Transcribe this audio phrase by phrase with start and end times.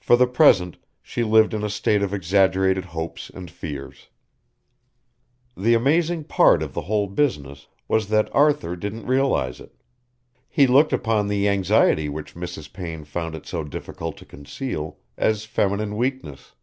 [0.00, 4.08] For the present she lived in a state of exaggerated hopes and fears.
[5.56, 9.76] The amazing part of the whole business was that Arthur didn't realise it.
[10.48, 12.72] He looked upon the anxiety which Mrs.
[12.72, 16.54] Payne found it so difficult to conceal as feminine weakness.